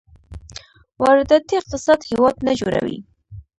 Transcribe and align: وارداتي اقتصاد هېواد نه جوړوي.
وارداتي 1.01 1.53
اقتصاد 1.61 1.99
هېواد 2.09 2.35
نه 2.47 2.51
جوړوي. 2.59 2.97